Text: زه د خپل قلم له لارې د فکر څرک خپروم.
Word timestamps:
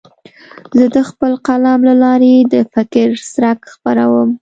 زه 0.77 0.85
د 0.95 0.97
خپل 1.09 1.31
قلم 1.47 1.79
له 1.89 1.95
لارې 2.03 2.33
د 2.53 2.55
فکر 2.73 3.07
څرک 3.33 3.59
خپروم. 3.73 4.29